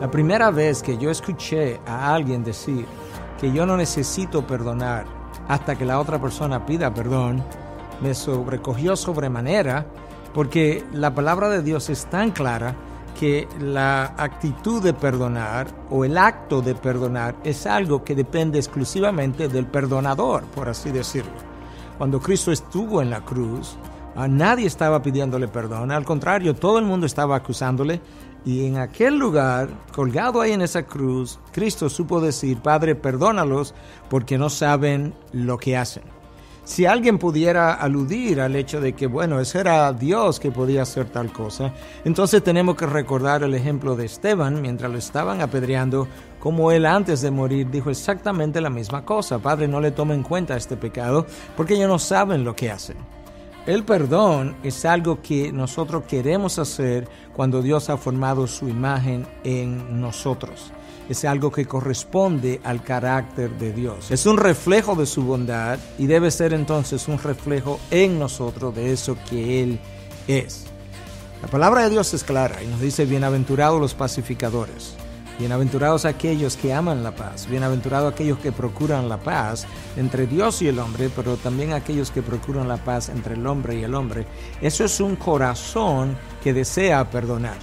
[0.00, 2.84] La primera vez que yo escuché a alguien decir
[3.40, 5.06] que yo no necesito perdonar
[5.48, 7.42] hasta que la otra persona pida perdón,
[8.02, 9.86] me sobrecogió sobremanera
[10.34, 12.76] porque la palabra de Dios es tan clara
[13.18, 19.48] que la actitud de perdonar o el acto de perdonar es algo que depende exclusivamente
[19.48, 21.32] del perdonador, por así decirlo.
[21.96, 23.78] Cuando Cristo estuvo en la cruz,
[24.14, 28.02] a nadie estaba pidiéndole perdón, al contrario, todo el mundo estaba acusándole
[28.46, 33.74] y en aquel lugar, colgado ahí en esa cruz, Cristo supo decir, Padre, perdónalos
[34.08, 36.04] porque no saben lo que hacen.
[36.62, 41.06] Si alguien pudiera aludir al hecho de que, bueno, ese era Dios que podía hacer
[41.06, 41.72] tal cosa,
[42.04, 46.06] entonces tenemos que recordar el ejemplo de Esteban mientras lo estaban apedreando,
[46.38, 50.22] como él antes de morir dijo exactamente la misma cosa, Padre, no le tomen en
[50.22, 53.15] cuenta este pecado porque ellos no saben lo que hacen.
[53.66, 60.00] El perdón es algo que nosotros queremos hacer cuando Dios ha formado su imagen en
[60.00, 60.70] nosotros.
[61.08, 64.12] Es algo que corresponde al carácter de Dios.
[64.12, 68.92] Es un reflejo de su bondad y debe ser entonces un reflejo en nosotros de
[68.92, 69.80] eso que Él
[70.28, 70.66] es.
[71.42, 74.94] La palabra de Dios es clara y nos dice, bienaventurados los pacificadores.
[75.38, 79.66] Bienaventurados aquellos que aman la paz, bienaventurados aquellos que procuran la paz
[79.98, 83.76] entre Dios y el hombre, pero también aquellos que procuran la paz entre el hombre
[83.76, 84.26] y el hombre.
[84.62, 87.58] Eso es un corazón que desea perdonar.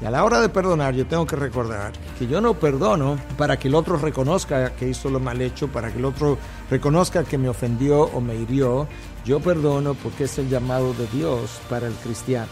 [0.00, 1.90] Y a la hora de perdonar yo tengo que recordar
[2.20, 5.90] que yo no perdono para que el otro reconozca que hizo lo mal hecho, para
[5.90, 6.38] que el otro
[6.70, 8.86] reconozca que me ofendió o me hirió.
[9.24, 12.46] Yo perdono porque es el llamado de Dios para el cristiano.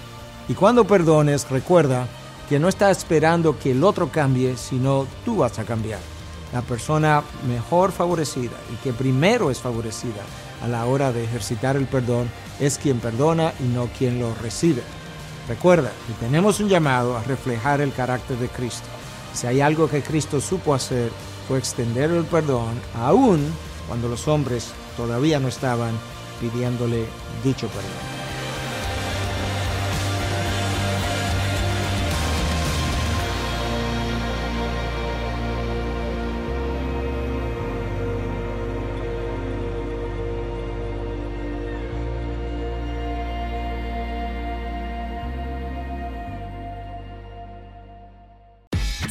[0.49, 2.09] Y cuando perdones, recuerda
[2.49, 6.01] que no está esperando que el otro cambie, sino tú vas a cambiar.
[6.53, 10.23] La persona mejor favorecida y que primero es favorecida
[10.63, 12.31] a la hora de ejercitar el perdón
[12.61, 14.83] es quien perdona y no quien lo recibe.
[15.49, 18.87] Recuerda que tenemos un llamado a reflejar el carácter de Cristo.
[19.35, 21.11] Si hay algo que Cristo supo hacer
[21.47, 23.53] fue extender el perdón aún
[23.87, 25.93] cuando los hombres todavía no estaban
[26.41, 27.07] pidiéndole
[27.45, 28.26] dicho perdón.